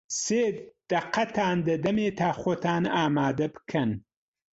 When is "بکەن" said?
3.55-3.89